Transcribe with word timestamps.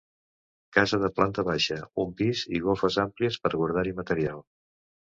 Casa 0.77 0.99
de 1.03 1.11
planta 1.19 1.45
baixa, 1.49 1.77
un 2.05 2.17
pis 2.23 2.43
i 2.61 2.65
golfes 2.67 2.99
àmplies 3.07 3.43
per 3.47 3.57
guardar-hi 3.57 3.97
material. 4.03 4.47